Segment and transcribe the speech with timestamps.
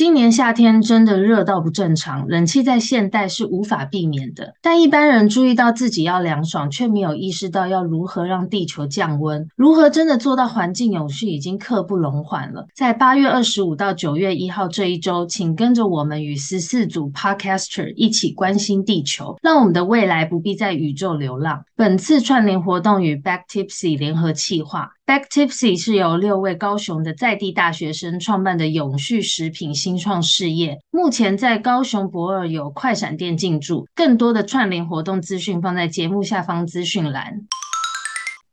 [0.00, 4.54] 今年夏天真的热到不正常，冷气在现代是无法避免的。
[4.62, 12.66] 但一般人注意到自己要凉爽，却没有意识到要如何让地球降温，如何真的做到环境永续，已经刻不容缓了。
[12.74, 21.62] 在八月二十五到九月一号这一周，请跟着我们与十四组 Podcaster 一起关心地球，让我们的未来不必在宇宙流浪。
[21.76, 24.92] 本次串联活动与 Back Tipsy 联合企划。
[25.10, 33.88] Back Tipsy 是由六位高雄的在地大学生创办的永续食品新创事业，目前在高雄博尔有快闪店进驻。
[33.92, 37.40] 更多的串联活动资讯放在节目下方资讯栏。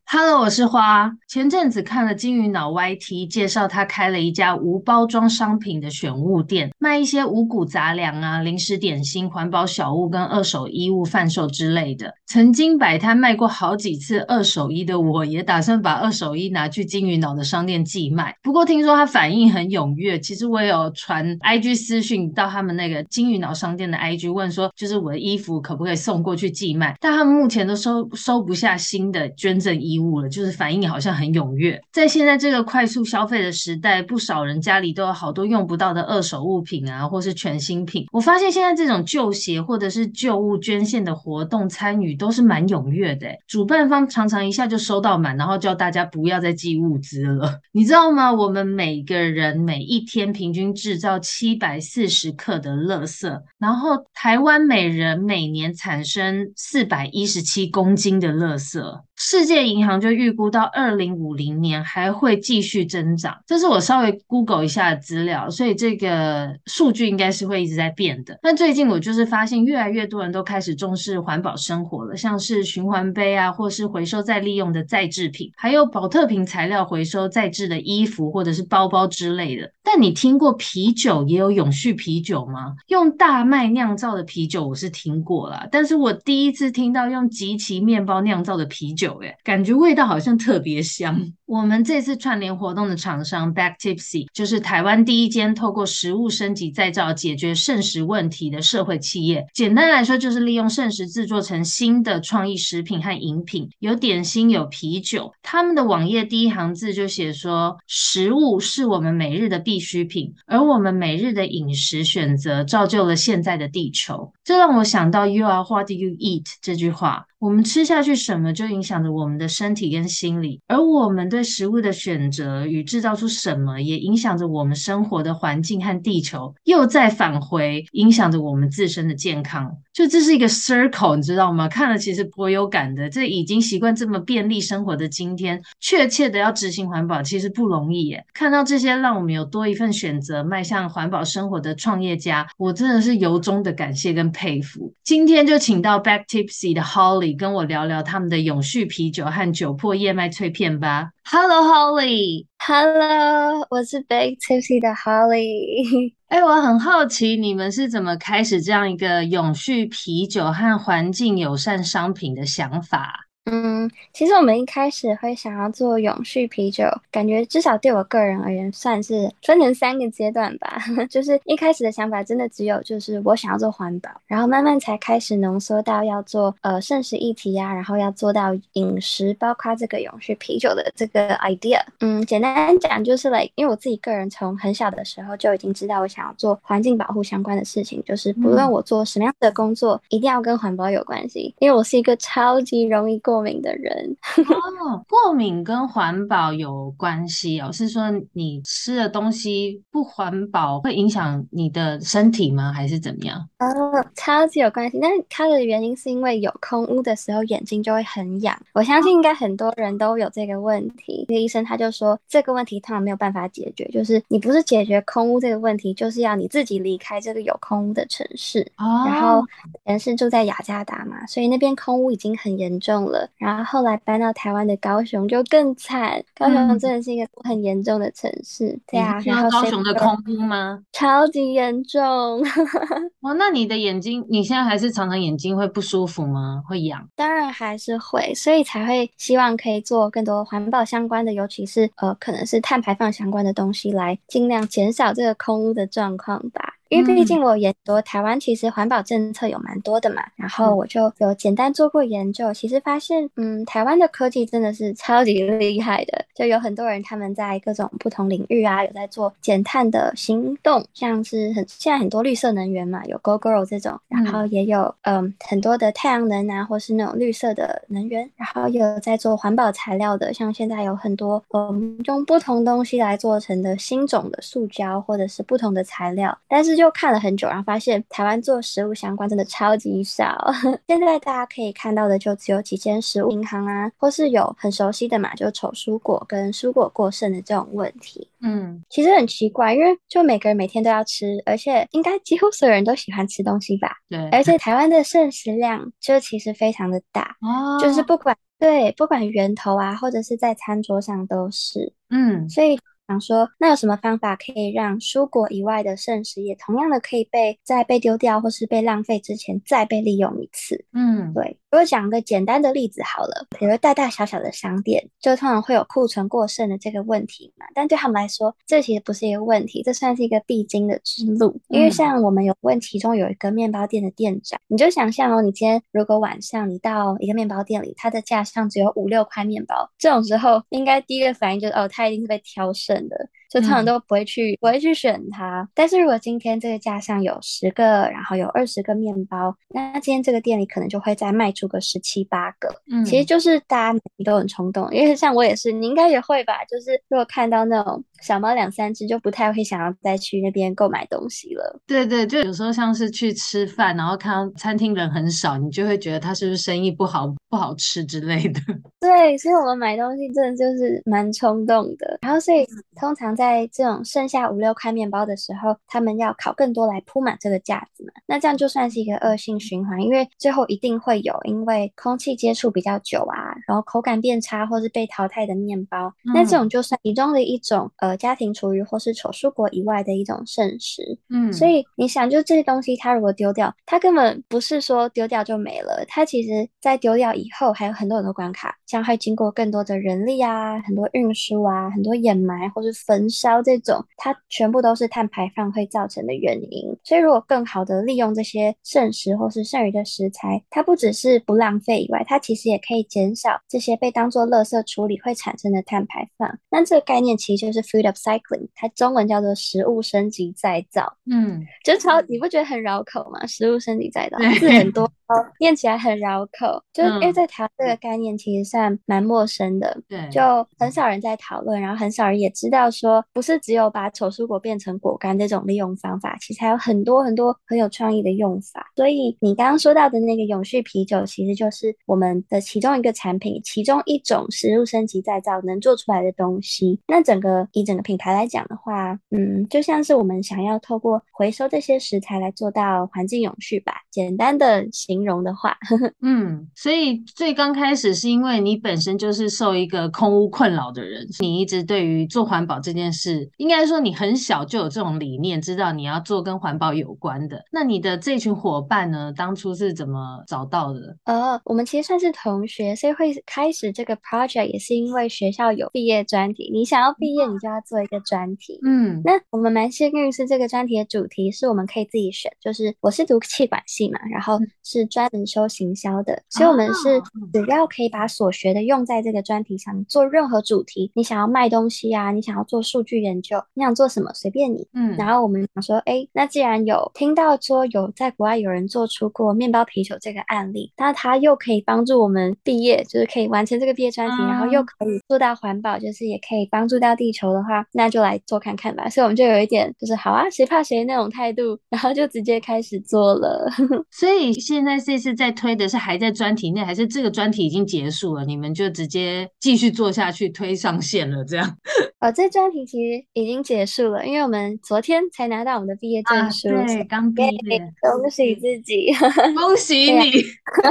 [0.09, 1.11] Hello，我是花。
[1.27, 12.13] 前阵子看了金鱼脑 YT 介绍，他开了一家无包装商品的选物店，卖一些五谷杂粮啊、零食点心、环保小物跟二手衣物贩售之类的。
[12.25, 18.33] 曾经摆摊卖过好几次二手衣的我，也打算把二手衣拿去金鱼脑的商店寄卖。
[18.41, 26.95] 不过听说他反应很踊跃，其实我有传 IG 私讯到他们那个金鱼脑商店的 IG 问说，就是我的衣服可不可以送过去寄卖？
[27.01, 31.79] 但他们目前都收收不下新的捐赠衣物了，就是反应好像很踊跃。
[31.91, 38.05] 在现在这个快速消费的时代，不少人家里都有好多用不到的二手物品啊，或是全新品。
[38.11, 43.27] 我发现现在这种旧鞋或者是旧物捐献的活动参与都是蛮踊跃的。
[43.47, 47.59] 主办方常常一下就收到满，然后叫大家不要再寄物资了。
[47.71, 48.33] 你知道吗？
[48.33, 58.81] 我们每个人每一天平均制造七百四十克的垃圾，然后台湾每人每年产生四百一十七公斤的垃圾。
[59.19, 68.37] 世界银行就预估到二零五零年还会继续增长，这是我稍微 Google 一下的资料，所以这个数据应该是会一直在变的。
[68.41, 79.71] 但最近我就是发现越来越多人都开始重视环保生活了，像是循环杯啊，或是回收再利用的再制品，还有保特瓶材料回收再制的衣服或者是包包之类的。
[79.83, 82.73] 但你听过啤酒也有永续啤酒吗？
[82.87, 89.17] 用大麦酿造的啤酒我是听过啦，但是我第一次听到用即期面包酿造的啤酒。
[89.21, 91.33] 诶感觉味道好像特别香。
[91.45, 99.45] 我们这次串联活动的厂商 Back Tipsy 就是台湾第一间透过食物升级再造解决剩食问题的社会企业。
[99.53, 105.31] 简单来说，就是利用剩食制作成新的创意食品和饮品，有点心，有啤酒。
[105.41, 117.25] 他们的网页第一行字就写说：“食物是我们每日的必需品，而我们每日的饮食选择造就了现在的地球。”这让我想到 “You are what you eat” 这句话。
[117.39, 129.77] 我们吃下去什么，就影响着我们的身体跟心理，而我们对食物的选择与制造出什么，也影响着我们生活的环境和地球，又再返回影响着我们自身的健康。
[129.97, 131.67] 就这是一个 circle，你知道吗？
[131.67, 133.09] 看了其实颇有感的。
[133.09, 138.23] 这已经习惯这么便利生活的今天，确切的要执行环保，其实不容易耶。
[138.31, 144.93] 看到这些让我们有多一份选择，迈向环保生活的创业家，我真的是由衷的感谢跟佩服。
[145.03, 151.09] 今天就请到 Back Tipsy 的 Holly 跟我聊聊他们的永续啤酒和酒粕燕麦脆片吧。
[151.29, 152.45] Hello Holly。
[152.57, 156.13] Hello，我是 Back Tipsy 的 Holly。
[156.29, 163.26] 哎，我很好奇，你们是怎么开始这样一个永续啤酒和环境友善商品的想法？
[163.49, 170.77] 嗯，其实我们一开始会想要做永续啤酒，感觉至少对我个人而言，算是分成三个阶段吧。
[171.09, 181.79] 就是一开始的想法真的只有就是我想要做环保，然后慢慢才开始浓缩到要做呃膳食议题呀，然后要做到饮食，包括这个永续啤酒的这个 idea。
[182.01, 193.36] 嗯，简单讲就是 like，因为我自己个人从很小的时候就已经知道我想要做环境保护相关的事情，就是不论我做什么样的工作，嗯、一定要跟环保有关系，因为我是一个超级容易过。
[193.37, 194.17] 过敏的人
[194.49, 197.71] 哦，过敏跟环保有关系哦？
[197.71, 202.73] 是说你吃的东西不环保会影响你的身体吗？
[202.73, 203.47] 还是怎么样？
[203.59, 204.97] 哦，超级有关系。
[204.99, 208.59] 但是它的原因是因为有空污的时候眼睛就会很痒。
[208.73, 211.25] 我相信应该很多人都有这个问题。
[211.29, 218.61] 那个医生他就说这个问题通常没有办法解决，就是你不是解决空污这个问题，就是要你自己离开这个有空污的城市。
[218.77, 219.43] 哦，然后
[219.83, 223.26] 人是住在雅加达嘛，所以那边空污已经很严重了。
[223.35, 228.67] 然后后来搬到台湾的高雄就更惨，高雄真的是一个很严重的城市。
[228.67, 230.79] 嗯、对啊，然后高雄的空污吗？
[230.93, 232.41] 超级严重。
[233.21, 236.63] 哇，那你的眼睛，你现在还是常常眼睛会不舒服吗？
[236.67, 237.07] 会痒？
[237.15, 246.75] 当然还是会，所以才会希望可以做更多环保相关的，尤其是呃，可能是碳排放相关的东西，来尽量减少这个空污的状况吧。
[246.89, 280.37] 因为毕竟我研究台湾其实环保政策有蛮多的嘛，然后我就有简单做过研究，其实发现，嗯，台湾的科技真的是超级厉害的，就有很多人他们在各种不同领域啊，有在做减碳的行动，像是很现在很多绿色能源嘛，有 Gogoro 这种，然后也有嗯很多的太阳能啊，或是那种绿色的能源，然后也有在做环保材料的，像现在有很多嗯用不同东西来做成的新种的塑胶或者是不同的材料，但是就看了很久，然后发现台湾做食物相关真的超级少。
[280.87, 288.29] 现在大家可以看到的就只有几间食物银行啊，或是有很熟悉的嘛，就丑蔬果跟蔬果过剩的这种问题。
[288.41, 293.91] 嗯，其实很奇怪，因为就每个人每天都要吃，而且应该几乎所有人都喜欢吃东西吧？
[294.07, 294.29] 对。
[294.29, 301.91] 而且台湾的剩食量就其实非常的大， 哦，就是不管对不管源头啊，或者是在餐桌上都是。
[302.09, 302.79] 嗯，所以。
[303.07, 310.85] 想说，那有什么方法可以让蔬果以外的剩食也同样的可以被在被丢掉或是被浪费之前再被利用一次？
[310.93, 311.57] 嗯，对。
[311.69, 317.65] 如果讲个简单的例子好了，比如大大小小的商店，就通常会有库存过剩的这个问题嘛。
[317.73, 321.59] 但对他们来说，这其实不是一个问题，这算是一个必经的之路。
[321.69, 333.29] 因为像我们有问，其中有一个面包店的店长，你就想象哦，你今天如果晚上你到一个面包店里，它的架上只有五六块面包，这种时候应该第一个反应就是哦，它一定是被挑剩的。
[333.49, 335.67] 就通常都不会去，嗯、不会去选它。
[335.73, 342.69] 但是如果今天这个架上有十个，然后有二十个面包，那今天这个店里可能就会再卖出个十七八个。
[342.91, 346.65] 嗯，其实就是大家都很冲动，因为像我也是，你应该也会吧？
[346.65, 351.79] 就是如果看到那种小猫两三只，就不太会想要再去那边购买东西了。
[351.87, 358.59] 对对，就有时候像是去吃饭，然后看到餐厅人很少，你就会觉得他是不是生意不好、不好吃之类的。
[358.99, 362.19] 对，所以我们买东西真的就是蛮冲动的。
[362.21, 362.65] 然后所以
[362.99, 363.36] 通常。
[363.37, 368.11] 在这种剩下五六块面包的时候，他们要烤更多来铺满这个架子嘛？
[368.25, 376.11] 那这样就算是一个恶性循环，因为最后一定会有因为空气接触比较久啊，然后口感变差或是被淘汰的面包。
[376.25, 381.17] 嗯、那这种就算其中的一种呃家庭厨余或是丑蔬果以外的一种剩食。
[381.29, 392.91] 嗯，所以你想，就这些东西它如果丢掉，它根本不是说丢掉就没了，它其实在丢掉以后还有很多很多关卡，像会经过更多的人力啊，很多运输啊，很多掩埋或是
[393.29, 393.37] 焚。
[393.37, 396.83] 烧这种，它全部都是碳排放会造成的原因。
[397.03, 406.51] 所以，如果更好的利用这些剩食或是剩余的食材，它不只是不浪费以外，它其实也可以减少这些被当做垃圾处理会产生的碳排放。
[406.69, 411.15] 那这个概念其实就是 food upcycling，它中文叫做食物升级再造。
[411.29, 413.45] 嗯，就超，你不觉得很绕口吗？
[413.45, 415.07] 食物升级再造字很多。
[415.27, 420.41] 哦，念起来很绕口，就是因为在台湾这个概念其实算蛮陌生的，对、嗯，就
[420.79, 428.91] 很少人在讨论，然后很少人也知道说，不是只有把丑蔬果变成果干这种利用方法，其实还有很多很多很有创意的用法。
[428.95, 436.99] 所以你刚刚说到的那个永续啤酒，其实就是我们的其中一个产品，其中一种食物升级再造能做出来的东西。
[437.07, 445.75] 那整个以整个品牌来讲的话，嗯，就像是我们想要透过回收这些食材来做到环境永续吧，简单的形形容的话，
[446.21, 457.63] 嗯，所以最刚开始是因为你本身就是受一个空屋困扰的人，你一直对于做环保这件事，应该说你很小就有这种理念，知道你要做跟环保有关的。
[457.71, 461.17] 那你的这群伙伴呢，当初是怎么找到的？
[461.23, 468.79] 呃，我们其实算是同学，所以会开始这个 project 也是因为学校有毕业专题，你想要毕业，你就要做一个专题。
[468.85, 475.06] 嗯，那我们蛮幸运是这个专题的主题是我们可以自己选，就是我是读气管系嘛，然后是。
[475.07, 477.21] 专门修行销的，所以我们是
[477.53, 481.11] 只要可以把所学的用在这个专题上，做任何主题。
[481.15, 484.87] 你想要卖东西啊，你想要做数据研究，你想做什么随便你。
[484.93, 499.09] 嗯，然后我们想说，哎，那既然有听到说有在国外有人做出过面包啤酒这个案例，那他又可以帮助我们毕业，就是可以完成这个毕业专题，然后又可以做到环保，就是也可以帮助到地球的话，那就来做看看吧。
[499.09, 503.69] 所以我们就有一点就是好啊，谁怕谁那种态度，然后就直接开始做了。
[504.11, 504.96] 所以现在。
[504.99, 508.45] 这次在推的是还在专题内，还是这个专题已经结束了？
[508.45, 511.77] 你们就直接继续做下去，推上线了这样？
[512.19, 519.13] 哦，这专题其实已经结束了，因为我们昨天才拿到我们的毕业证书，啊、对，刚毕业，恭喜自己，
[519.55, 520.31] 恭喜你！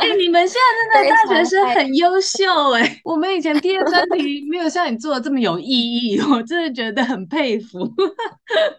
[0.00, 0.56] 哎、欸，你们现
[0.92, 7.78] 在真的大学生很优秀哎、欸，我们以前毕业专题没有像你做的这么有意义，我真的觉得很佩服。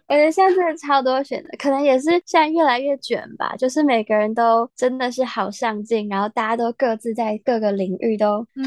[0.08, 4.70] 我觉得现在真的超多选的，可能也是现在越来越卷吧，就是每个人都。
[4.76, 8.66] 真的是好上进，然后大家都各自在各个领域都、 嗯、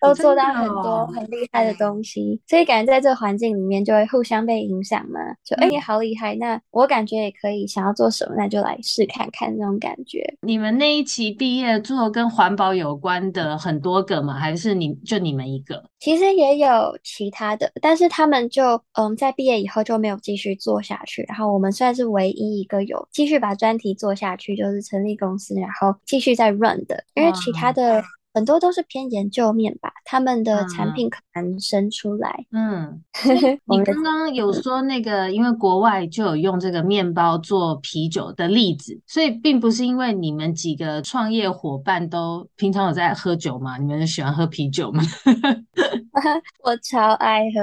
[0.00, 5.20] 都做到很多很厉害的东西，所以感觉在这个环境里面就会互相被影响嘛。
[5.44, 10.24] 就哎，你、欸、好厉害，那我感觉也可以，想要做什么，那就来试看看那种感觉。
[10.42, 14.34] 你们那一期毕业做跟环保有关的很多个吗？
[14.34, 15.84] 还是你就你们一个？
[16.00, 21.24] 其实也有其他的，但是他们就嗯，在毕业以后就没有继续做下去。
[21.28, 28.02] 然后我们算是唯一一个有继续把专题做下去，就是成立公司，然后继续在 run 的，因为其他的。
[28.32, 32.46] 很多都是偏研究面吧，他们的产品可能生出来。
[32.52, 33.02] 嗯，
[33.66, 43.76] 你刚刚有说那个，因为国外就有用这个面包做啤酒的例子，所以并不是因为你们几个创业伙伴都平常有在喝酒吗？
[43.78, 45.02] 你们喜欢喝啤酒吗？
[46.62, 47.60] 我超爱喝，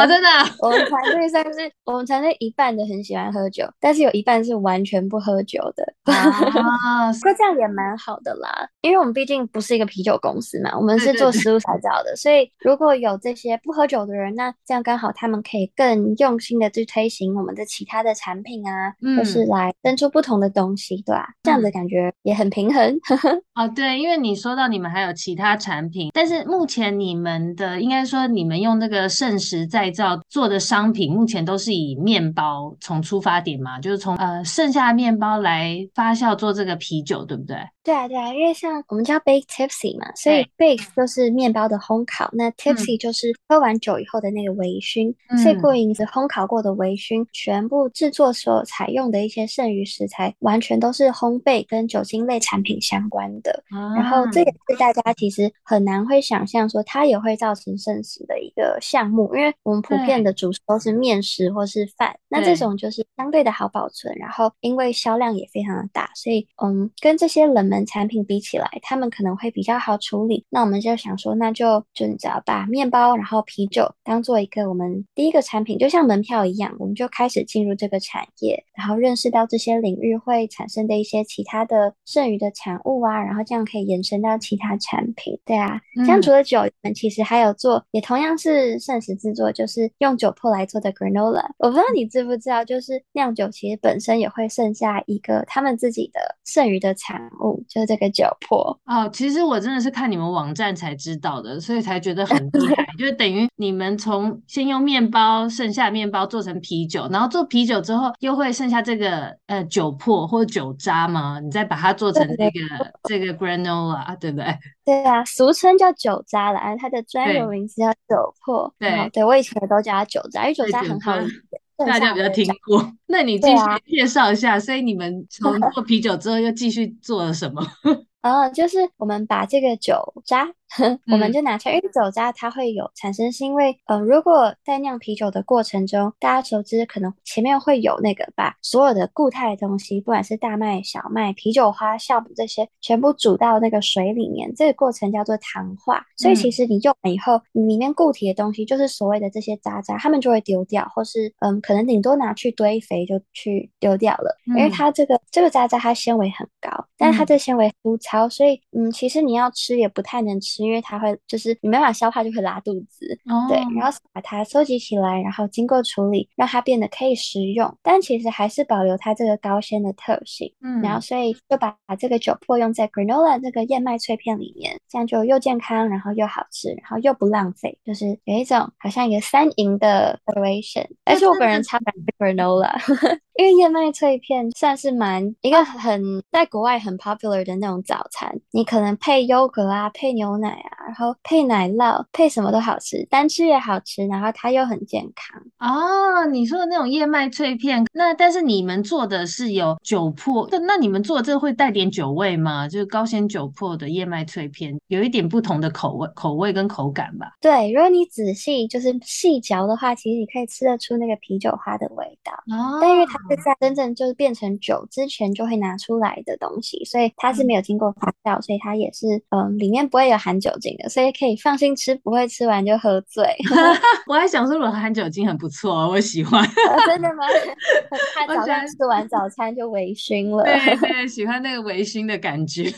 [0.00, 0.28] 啊、真的。
[0.60, 5.84] 我们团队算是我们团队一半的很喜欢喝酒，但是有一半是完全不喝酒的。
[6.04, 9.97] 啊，不过这样也蛮好的啦，因为我们毕竟不是一个啤。
[9.98, 21.26] 啤酒公司嘛，我们是做食物材料的，所以如果有这些不喝酒的人，那这样刚好他们可以更用心的去推行我们的其他的产品啊，就、嗯、是来生出不同的东西，对吧、啊？
[21.42, 22.96] 这样子感觉也很平衡。
[23.24, 37.56] 嗯、 哦，对，因为你说到你们还有其他产品，但是目前你们的应该说你们用那个剩食再造做的商品，目前都是以面包从出发点嘛，就是从呃剩下的面包来发酵做这个啤酒，对不对？
[37.88, 53.64] 对啊，对啊，因为像我们叫 Bake Tipsy 嘛，所以 Bake 就是面包的烘烤，那 Tipsy 就是喝完酒以后的那个微醺，嗯、所以过瘾是烘烤过的微醺，全部制作所采用的一些剩余食材，完全都是烘焙跟酒精类产品相关的。
[53.70, 70.44] 啊、然后这也是大家其实很难会想象说它也会造成剩食的一个项目，因为我们普遍的主食都是面食或是饭，那这种就是相对的好保存，然后因为销量也非常的大，所以嗯，跟这些冷门产品比起来，他们可能会比较好处理。
[70.48, 85.38] 那我们就想说，那就就你知道，把面包然后啤酒当做一个我们第一个产品，就像门票一样，我们就开始进入这个产业，然后认识到这些领域会产生的一些其他的剩余的产物啊，然后这样可以延伸到其他产品。
[85.44, 91.44] 对啊，像除了酒，我们其实还有做，也同样是膳食制作，就是用酒粕来做的 granola。
[91.58, 97.64] 我不知道你知不知道，就是酿酒其实本身也会剩下一个他们自己的剩余的产物。
[97.68, 102.86] 就这个酒粕哦，其实我真的是看你们网站才知道的，所以才觉得很厉害。
[102.98, 114.46] 就等于你们从先用面包剩下面包做成啤酒，然后做啤酒之后又会剩下这个呃酒粕或酒渣嘛，你再把它做成这个这个 granola，对不对？
[114.84, 118.72] 对啊，俗称叫酒渣了，它的专有名词叫酒粕。
[118.78, 121.60] 对，对我以前也都叫它酒渣，因为酒渣很好理解。
[121.86, 122.92] 大家有没有听过？
[123.06, 124.56] 那你继续介绍一下。
[124.56, 127.62] 啊、所以你们 从做啤酒之后又继续做了什么？
[128.22, 130.46] 哦，就是我们把这个酒渣。
[131.10, 146.04] 我们就拿出来，因为酒渣它会有产生，是因为呃，如果在酿啤酒的过程中，大家熟知可能前面会有那个把所有的固态的东西，不管是大麦、小麦、啤酒花、酵母这些，全部煮到那个水里面，这个过程叫做糖化。
[146.16, 160.57] 所以其实你用了以后，你里面固体的东西就是所谓的这些渣渣，他们就会丢掉，或是嗯，可能顶多拿去堆肥就去丢掉了，因为它这个这个渣渣它纤维很高，但是它这纤维粗糙，所以嗯，其实你要吃也不太能吃。
[160.64, 163.06] 因为它会，就是你没办法消化，就会拉肚子。
[163.30, 163.48] Oh.
[163.48, 170.52] 对，然后把它收集起来，然后经过处理，让它变得可以食用，但其实还是保留它这个高纤的特性。
[170.62, 180.86] 嗯，然后所以就把这个酒粕用在 granola 这个燕麦脆片里面，这样就又健康，然后又好吃，然后又不浪费，就是有一种好像一个三赢的 situation。
[181.04, 182.72] 而且我本人超喜欢 granola。
[183.38, 195.40] 因为燕麦脆片算是蛮一个很在国外很 popular 的那种早餐，你可能配优格啊，配牛奶啊，然后配奶酪，配什么都好吃，单吃也好吃，然后它又很健康。
[195.58, 202.66] 哦，你说的那种燕麦脆片，那但是你们做的是有酒粕，那那你们做的这个会带点酒味吗？
[202.66, 207.34] 就是高纤酒粕的燕麦脆片，有一点不同的口味、口味跟口感吧？
[207.40, 212.32] 对，如果你仔细就是细嚼的话，其实你可以吃得出那个啤酒花的味道。
[212.56, 213.18] 哦，但因为它。
[213.28, 223.24] 是在真正就是变成酒之前就会拿出来的东西，所以它是没有经过发酵，所以它也是嗯、呃、里面不会有含酒精的，所以可以放心吃，不会吃完就喝醉。
[224.06, 226.44] 我还想说，如果含酒精很不错，我喜欢。
[226.44, 227.24] 哦、真的吗？
[228.14, 230.44] 他早上吃完早餐就微醺了。
[230.44, 232.72] 对对，喜欢那个微醺的感觉。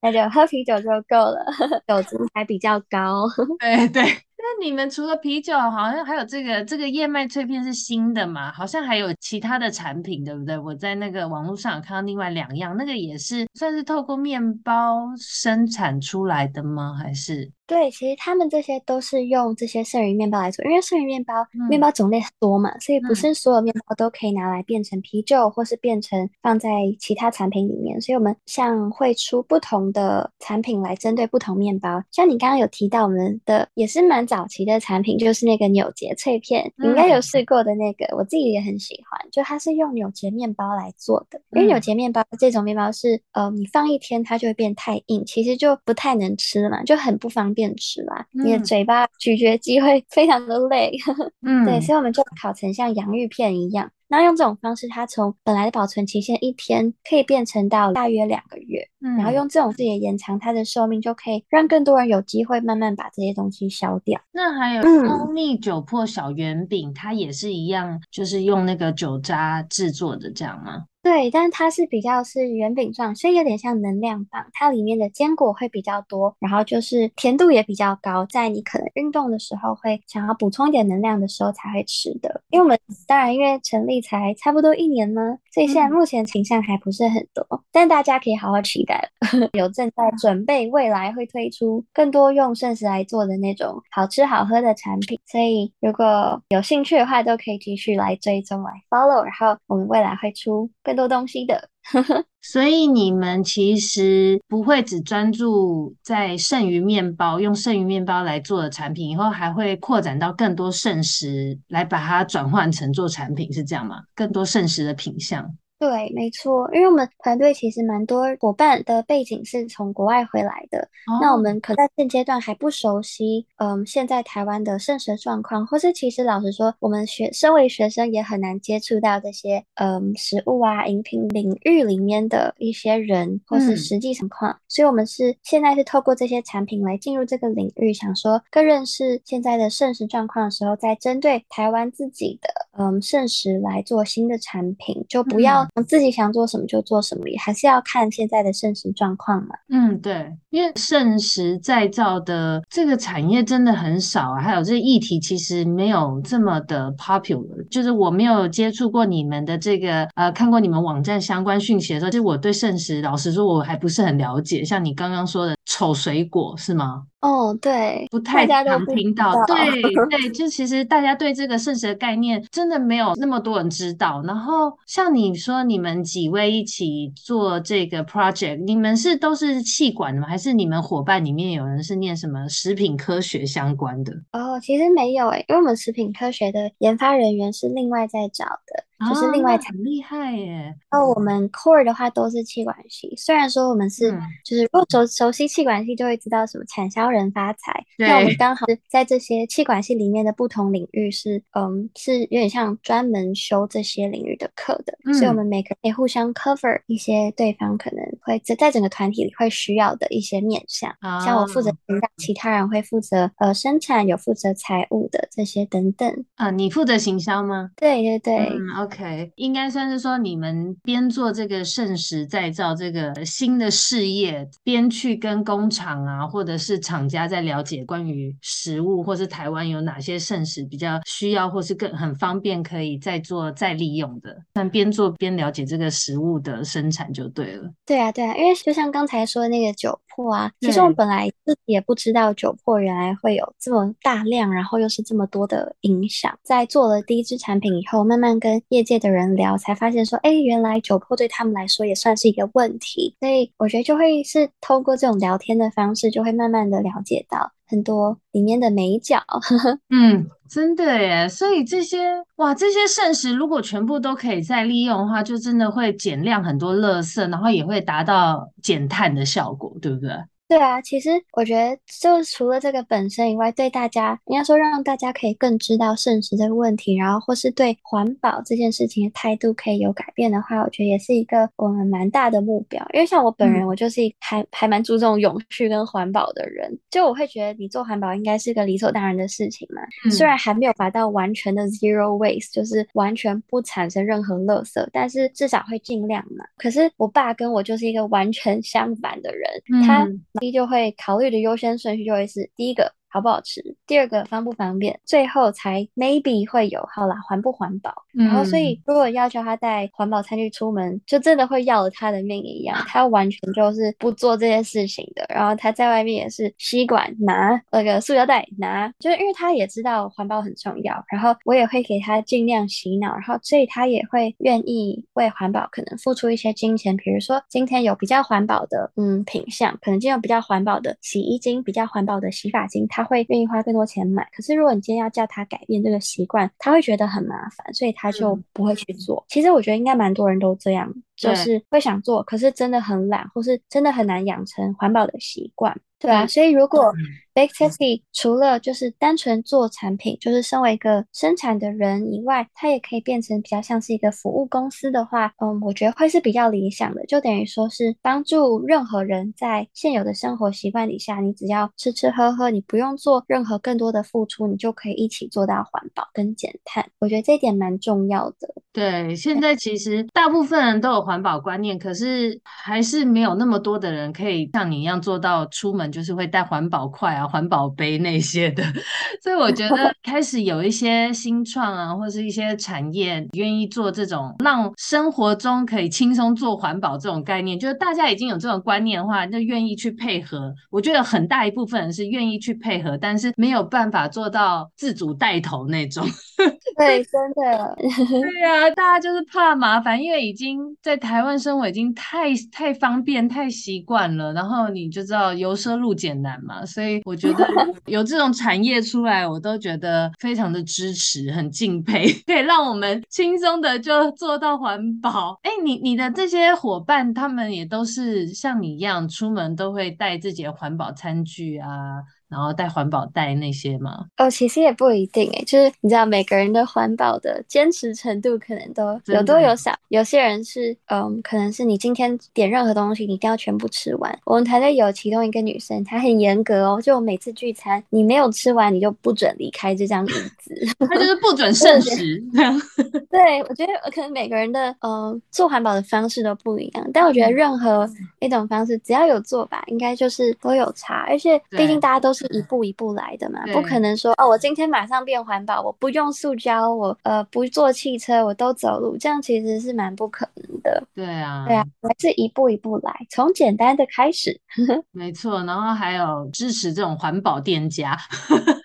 [0.00, 1.44] 那就喝啤酒就够了，
[1.86, 3.26] 酒精还比较高。
[3.58, 4.04] 对对。
[4.44, 8.50] 那你们除了啤酒，好像还有这个这个燕麦脆片是新的嘛？
[8.50, 10.58] 好像还有其他的产品，对不对？
[10.58, 16.92] 我在那个网络上看到另外两样，那个也是算是透过面包生产出来的吗？
[16.92, 17.48] 还是？
[17.72, 26.68] 对，其实他们这些都是用这些剩余面包来做，因为剩余面包、嗯、面包种类很多嘛，所以不是所有面包都可以拿来变成啤酒，或是变成放在
[27.00, 27.98] 其他产品里面。
[28.00, 32.02] 所以我们像会出不同的产品来针对不同面包。
[32.10, 39.30] 像你刚刚有提到我们的也是蛮早期的产品，就是那个纽结脆片，你应该有试过的那个，我自己也很喜欢。
[39.30, 47.61] 就它是用纽结面包来做的，因为纽结面包这种面包是呃，你放一天它就会变太硬，其实就不太能吃了嘛，就很不方便。
[47.62, 50.90] 电池啦，你的嘴巴咀嚼肌会 非常的累。
[51.46, 53.88] 嗯，对，所以我们就烤成像洋芋片一样。
[54.08, 58.86] 那用这种方式，它从本来的保存期限一天，可以变成到大约两个月。
[59.00, 64.20] 嗯，然后用这种自己延长它的寿命，就可以让更多人有机会慢慢把这些东西消掉。
[64.32, 70.84] 那还有蜂蜜酒粕小圆饼，它也是一样，就是用那个酒渣制作的，这样吗？
[71.02, 74.46] 对，但是它是比较是圆饼状，所以有点像能量棒。
[74.52, 82.40] 它里面的坚果会比较多，然后就是甜度也比较高，在你可能运动的时候会想要补充一点能量的时候才会吃的。
[82.50, 82.78] 因为我们
[83.08, 89.10] 当然因为成立才差不多一年呢，所以现在目前倾向还不是很多，嗯、但大家可以好好期待，
[89.58, 95.18] 有正在准备未来会推出更多用膳食来做的那种好吃好喝的产品。
[95.26, 100.70] 所以如果有兴趣的话，都可以继续来追踪来 follow，然后我们未来会出。
[100.84, 101.68] 更多东西的，
[102.42, 114.02] 所以你们其实不会只专注在剩余面包，用剩余面包来做的产品，以后还会扩展到更多剩食，来把它转换成做产品，是这样吗？
[114.14, 115.56] 更多剩食的品相。
[115.82, 142.48] 对，没错，因为我们团队其实蛮多伙伴的背景是从国外回来的，哦、那我们可在现阶段还不熟悉，嗯，现在台湾的剩食状况，或是其实老实说，我们学身为学生也很难接触到这些，嗯，食物啊、饮品领域里面的一些人或是实际情况，嗯、所以我们是现在是透过这些产品来进入这个领域，想说更认识现在的剩食状况的时候，再针对台湾自己的，
[142.78, 145.71] 嗯，剩食来做新的产品，就不要、嗯。
[145.74, 149.54] 我自己想做什么就做什么，也还是要看现在的盛食状况嘛。
[149.70, 157.66] 嗯，对，因为盛食再造的这个产业真的很少啊，还有这议题其实没有这么的 popular。
[157.70, 164.62] 就是我没有接触过你们的这个呃，看过你们网站相关讯息的时候，其实我对盛食老实说我还不是很了解。
[164.62, 167.04] 像你刚刚说的丑水果是吗？
[167.22, 169.32] 哦，对，不太常听到。
[169.46, 169.80] 对
[170.10, 174.20] 对，就其实大家对这个圣食的概念真的没有那么多人知道。
[174.24, 180.26] 然后像你说，你们几位一起做这个 project，你们是都是气管的吗？
[180.26, 184.12] 还是你们伙伴里面有人是念什么食品科学相关的？
[184.32, 188.84] 哦，其实没有诶，因为我们食品科学的研发人员是另外在找的。
[189.08, 190.74] 就是另外很厉害耶。
[190.90, 194.10] 那我们 core 的话都是气管系，虽然说我们是，
[194.44, 197.84] 就是如果熟熟悉气管系就会知道什么产销人发财。
[197.98, 210.92] 那我们刚好是在这些气管系里面的不同领域是，嗯，是有点像专门修这些领域的课的，所以我们每个也互相 cover 一些对方可能会在在整个团体里会需要的一些面向。
[211.24, 216.24] 像我负责领导，其他人会负责呃生产，有负责财务的这些等等。
[216.36, 217.70] 啊，你负责行销吗？
[217.76, 218.36] 对对对。
[218.50, 218.91] 嗯 OK，
[219.36, 234.36] 应该算是说你们边做这个圣石再造这个新的事业，边去跟工厂啊，或者是厂家在了解关于食物，或是台湾有哪些圣石比较需要，或是更很方便可以再做再利用的。
[234.52, 237.70] 但边做边了解这个食物的生产就对了。
[237.86, 246.36] 对啊，对啊，因为就像刚才说的那个酒粕啊，其实我们本来自己也不知道酒粕原来会有这么大量，然后又是这么多的影响。
[246.42, 253.16] 在做了第一支产品以后，慢慢跟业界的人聊，才发现说，哎，原来酒粕对他们来说也算是一个问题。
[253.20, 259.22] 所以我觉得就会是透过这种聊天的方式，就会慢慢的了解到很多里面的美角。
[259.90, 261.28] 嗯，真的耶。
[261.28, 261.98] 所以这些
[262.36, 270.10] 哇，这些剩食如果全部都可以再利用的话，就真的会减量很多垃圾，然后也会达到减碳的效果，对不对？
[270.52, 282.86] 对啊，其实我觉得，就除了这个本身以外，对大家应该说让大家可以更知道剩食这个问题，然后或是对环保这件事情的态度可以有改变的话，我觉得也是一个我们蛮大的目标。
[282.92, 289.80] 因为像我本人，我就是一还还蛮注重永续跟环保的人，就我会觉得你做环保应该是个理所当然的事情嘛。
[290.10, 296.44] 虽然还没有达到完全的 zero waste，就是完全不产生任何垃圾，但是至少会尽量嘛。
[296.58, 299.50] 可是我爸跟我就是一个完全相反的人，
[299.86, 300.06] 他。
[300.50, 307.92] 就会考虑的优先顺序就会是第一个好不好吃，第二个方不方便，最后才 maybe 会有好啦，环不环保。
[308.12, 315.24] 然后所以如果要求他带环保餐具出门，就真的会要了他的命一样，他完全就是不做这些事情的。
[315.28, 321.04] 然后他在外面也是吸管拿那个塑料袋拿，就是因为他也知道环保很重要。
[321.10, 334.26] 然后我也会给他尽量洗脑，然后所以他也会愿意为环保可能付出一些金钱，比如说今天有比较环保的嗯品相，可能今天有比较环保的洗衣精，比较环保的洗发精，他会愿意花更多钱买。
[334.34, 339.24] 可是如果你今天要叫他改变这个习惯，他会觉得很麻烦，所以他就不会去做。
[339.28, 340.92] 其实我觉得应该蛮多人都这样。
[341.14, 345.72] 就是会想做，可是真的很懒，或是真的很难养成环保的习惯。
[346.00, 346.92] 对啊，所以如果
[347.34, 357.04] Baked Tipsy 除了就是单纯做产品，就是身为一个生产的人以外，它也可以变成比较像是一个服务公司的话，嗯，我觉得会是比较理想的。
[357.06, 366.84] 就等于说是帮助任何人在现有的生活习惯底下，你只要吃吃喝喝，你不用做任何更多的付出，你就可以一起做到环保跟减碳。
[366.98, 368.48] 我觉得这一点蛮重要的。
[368.72, 375.92] 对，现在其实大部分人都有环保观念，可是还是没有那么多的人可以像你一样做到出门。
[375.92, 378.62] 就是会带环保筷啊、环保杯那些的，
[379.22, 390.52] 所以我觉得开始有一些新创啊，或是一些产业愿意做这种让生活中可以轻松做环保这种概念，就是大家已经有这种观念的话，就愿意去配合。
[390.70, 396.04] 我觉得很大一部分人是愿意去配合，但是没有办法做到自主带头那种。
[396.76, 397.76] 对，真的。
[397.76, 407.46] 对、啊，大家就是怕麻烦，因为已经在台湾生活已经太太方便、太习惯了，然后你就知道由奢入俭难嘛，所以我我觉得
[407.84, 415.38] 有这种产业出来，我都觉得非常的支持，很敬佩， 可以让我们轻松的就做到环保。
[415.42, 422.00] 哎，你你的这些伙伴，他们也都是像你一样，出门都会带自己的环保餐具啊。
[422.32, 424.06] 然后带环保袋那些吗？
[424.16, 429.72] 哦，其实也不一定诶，就是你知道每个人的环保的坚持程度可能都有多有少。
[429.88, 434.18] 有些人是，嗯，可能是你今天点任何东西，你一定要全部吃完。
[434.24, 440.54] 我们团队有其中一个女生，她很严格哦，就每次聚餐，你没有吃完，你就不准离开这张椅子。
[440.88, 442.22] 她就是不准剩食。
[443.10, 447.86] 对，我觉得可能每个人的嗯做环保的方式都不一样，但我觉得任何
[448.20, 451.04] 一种方式，只要有做吧，应该就是都有差。
[451.08, 452.21] 而且毕竟大家都是。
[452.28, 460.82] 一步一步来的嘛，不可能说哦，我今天马上变环保，我不用塑胶，我呃不坐汽车，我都走路，这样其实是蛮不可能的。
[460.94, 464.40] 对啊，对啊，还是一步一步来，从简单的开始。
[464.92, 467.96] 没错，然后还有支持这种环保店家。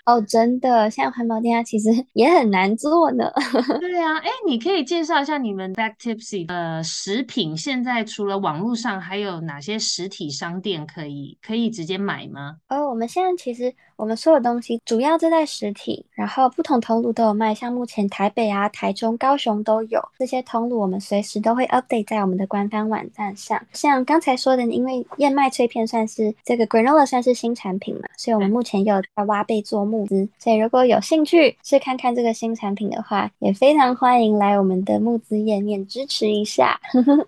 [0.08, 3.30] 哦，真的，现在环保店家其实 也很难做呢。
[3.82, 12.56] 对啊，哎，你可以介绍一下你们 Baked Tipsy 的食品，现在除了网络上，还有哪些实体商店可以可以直接买吗？
[12.70, 23.60] 哦，我们现在其实我们所有东西主要就在实体，然后不同通路都有卖，像目前台北啊、台中、高雄都有这些通路，我们随时都会 update 在我们的官方网站上。
[23.74, 30.30] 像刚才说的，因为燕麦脆片算是这个 granola 算是新产品嘛，所以我们目前有在挖贝做募资。
[30.38, 36.80] 所以如果有兴趣去看看这个新产品的话，也非常欢迎来我们的募资页面支持一下。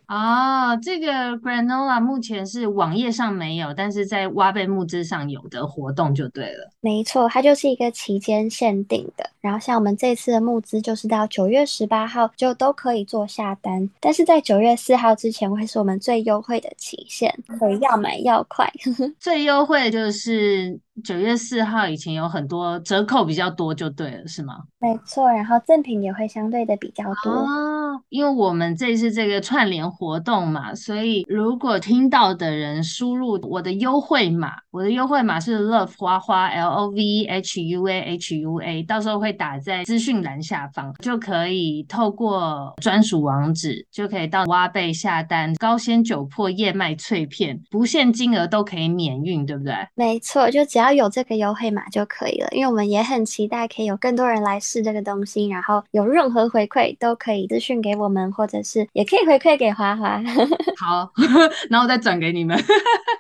[0.05, 6.58] 啊、 哦，这个 granola 目前是网页上没有，但是在挖贝募资上有的活动就对了。
[6.81, 9.29] 没错，它就是一个期间限定的。
[9.41, 18.71] 然后像我们这次的募资就是到九月十八号就都可以做下单，但是在九月四号之前会是我们最优惠的期限，所以要买要快。
[19.19, 20.79] 最优惠的就是。
[21.03, 24.55] 九月四号以前有很多折扣比较多就对了，是吗？
[24.79, 27.31] 没错，然后赠品也会相对的比较多。
[27.31, 49.73] 哦，因为我们这次这个串联活动嘛，所以如果听到的人输入我的优惠码，我的优惠码是 Love 花花 L O V H U A H U A，到时候会打在资讯栏下方，就可以透过专属网址就可以到挖贝下单高纤酒粕燕麦脆片，不限金额都可以免运，对不对？
[49.95, 50.88] 没错，就只要。
[50.93, 60.21] 有这个优惠码就可以了，因为我们也很期待可以有更多人来试这个东西，然后有任何回馈都可以资讯给我们，或者是也可以回馈给花花。
[60.79, 61.11] 好，
[61.69, 62.57] 然后再转给你们。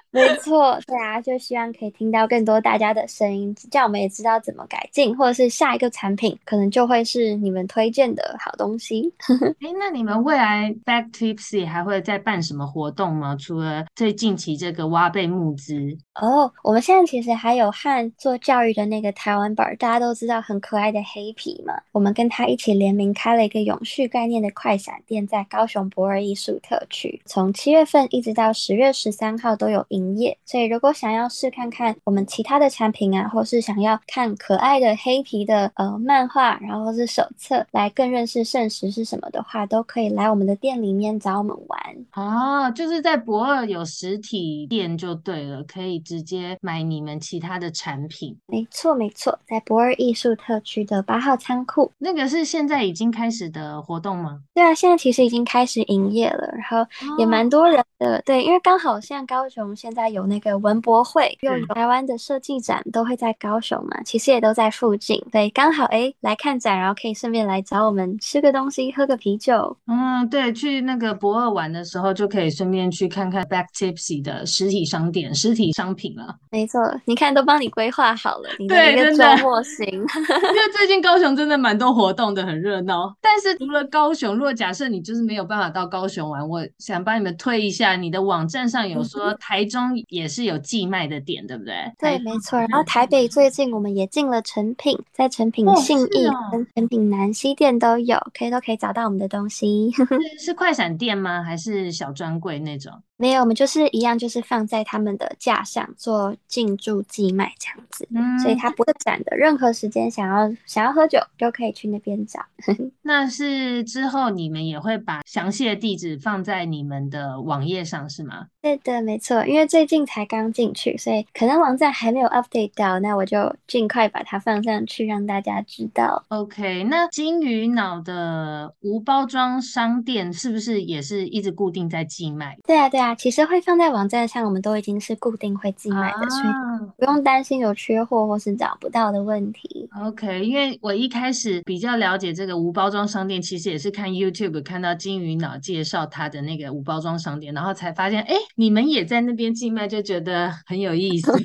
[0.11, 9.13] 没错，对啊，就希望可以听到更多大家的声音，这样我们也知道怎么改进，或者是下一个产品可能就会是你们推荐的好东西。
[9.61, 13.35] 哎，那你们未来 Baked Tipsy 还会再办什么活动吗？
[13.39, 15.95] 除了最近期这个挖贝募资？
[16.19, 41.79] 哦，我们现在其实还有和做教育的那个台湾宝，大家都知道很可爱的黑皮嘛，我们跟他一起联名开了一个永续概念的快闪店，在高雄博尔艺术特区，从七月份一直到十月十三号都有营营业，所以如果想要试看看我们其他的产品啊，或是想要看可爱的黑皮的呃漫画，然后是手册，来更认识圣石是什么的话，都可以来我们的店里面找我们玩。
[42.13, 48.37] 哦，就是在博二有实体店就对了，可以直接买你们其他的产品。
[48.47, 54.39] 没错没错，在博二艺术特区的八号仓库，那个是现在已经开始的活动吗？
[54.53, 58.17] 对啊，现在其实已经开始营业了，然后也蛮多人的。
[58.17, 65.23] 哦、对，因为刚好现在高雄现在有那个文博会，又有台湾的设计展都会在高雄嘛，其实也都在附近。
[65.31, 69.75] 对，刚好哎来看展，然后可以顺便来找我们吃个东西，喝个啤酒。
[69.87, 76.35] 嗯，对，去那个博二玩的时候就可以顺便去看看 Back Tipsy 的实体商店、实体商品了。
[76.51, 79.85] 没错，你看都帮你规划好了，你的一个周末行。
[79.87, 83.15] 因为最近高雄真的蛮多活动的，很热闹。
[83.21, 91.75] 但是除了高雄，如果假设你就是没有办法到高雄玩，我想帮你们推一下，你的网站上有说台中也是有寄卖的点，对不对？
[91.99, 92.59] 对，没错。
[92.59, 99.91] 然后台北最近我们也进了成品，在成品信义跟成品南西店都有，可以都可以找到我们的东西。
[100.39, 101.43] 是，是快闪店吗？
[101.43, 102.93] 还是小专柜那种？
[103.21, 109.35] 没有，我们就是一样，就是放在他们的架上做进驻寄卖这样子，嗯、所以它不会展的。
[109.35, 112.39] 任何时间想要想要喝酒，都可以去那边找。
[113.03, 118.47] 那是之后你们也会把详细的地址放在你们的网页上，是吗？
[118.61, 119.45] 对的，没错。
[119.45, 126.23] 因为最近才刚进去，所以可能网站还没有 update 到，那我就尽快把它放上去，让大家知道。
[126.29, 132.57] OK，那金鱼脑的无包装商店是不是也是一直固定在寄卖？
[132.65, 133.08] 对啊，对啊。
[133.15, 139.89] 其实会放在网站上，我们都已经是固定会寄卖的，啊、所以不用担心有缺货或是找不到的问题。
[140.01, 151.31] OK，因为我一开始比较了解这个无包装商店，其实也是看 YouTube 看到金鱼脑介绍他的那个无包装商店，然后才发现，哎，你们也在那边寄卖，就觉得很有意思。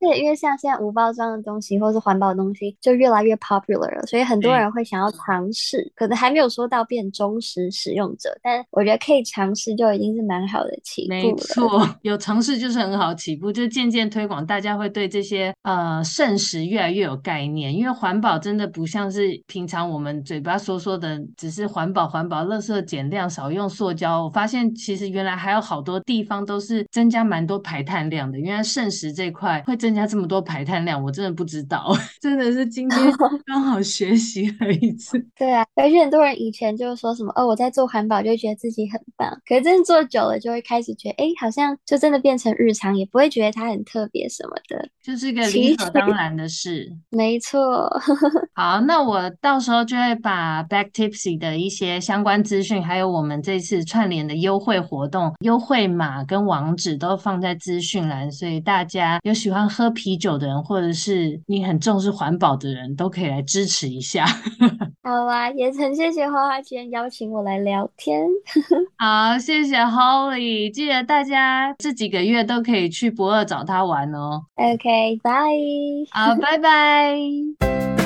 [0.00, 11.08] 对，因为像现在无包装的东西或是环保的东西就越来越 popular 了，所以很多人会想要尝试，可能还没有说到变忠实使用者，但我觉得可以尝试就已经是蛮好的起步。
[11.10, 17.72] 没错，有尝试就是很好起步，就渐渐推广，大家会对这些呃剩食越来越有概念。
[17.72, 24.24] 因为环保真的不像是平常我们嘴巴说说的，只是环保环保，垃圾减量，少用塑胶。
[24.24, 28.36] 我发现其实原来还有好多地方都是增加蛮多排碳量的。
[28.36, 29.92] 原来剩食这块会增。
[29.92, 32.98] 加这么多排碳量，我真的不知道， 真的是今天
[33.44, 35.22] 刚好学习了一次。
[35.36, 39.28] 对啊，而且很多人以前就是说什么哦，我在做环保，就觉得自己很棒。
[39.46, 46.90] 可是真的做久了，就会开始觉得，哎，好像就真的变成日常，也不会觉得它很特别什么的，就是一个理所当然的事。
[47.10, 47.86] 没错。
[48.56, 59.82] 好，那我到时候就会把 Back Tipsy 的一些相关资讯，还有我们这次串联的优惠活动优惠码跟网址都放在资讯栏，所以大家有喜欢喝。
[59.82, 64.24] 喝啤酒的人，或者是你很重视环保的人，都可以来支持一下。
[65.04, 68.28] 好啊，也很谢谢花花今天邀请我来聊天。
[68.96, 74.44] 好，谢谢 Holly，记得大家这几个月都可以去博二找他玩哦。
[74.54, 76.06] OK，bye。
[76.12, 78.01] 好，拜拜。